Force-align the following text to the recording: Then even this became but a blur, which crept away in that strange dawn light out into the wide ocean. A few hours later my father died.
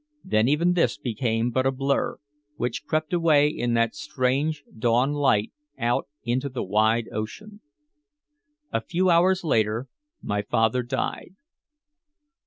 Then 0.23 0.47
even 0.47 0.73
this 0.73 0.97
became 0.97 1.51
but 1.51 1.67
a 1.67 1.71
blur, 1.71 2.17
which 2.55 2.85
crept 2.85 3.13
away 3.13 3.47
in 3.49 3.75
that 3.75 3.93
strange 3.93 4.63
dawn 4.75 5.13
light 5.13 5.51
out 5.77 6.07
into 6.23 6.49
the 6.49 6.63
wide 6.63 7.05
ocean. 7.11 7.61
A 8.73 8.81
few 8.81 9.11
hours 9.11 9.43
later 9.43 9.89
my 10.19 10.41
father 10.41 10.81
died. 10.81 11.35